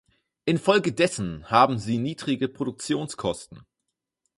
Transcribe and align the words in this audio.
Infolgedessen 0.45 1.47
haben 1.51 1.77
sie 1.77 1.99
niedrigere 1.99 2.49
Produktionskosten. 2.49 3.67